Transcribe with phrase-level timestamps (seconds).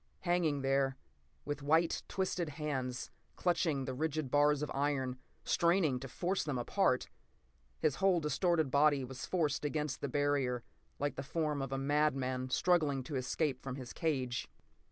[0.21, 0.97] Hanging there,
[1.45, 7.07] with white, twisted hands clutching the rigid bars of iron, straining to force them apart.
[7.77, 10.63] His whole distorted body was forced against the barrier,
[10.97, 14.47] like the form of a madman struggling to escape from his cage.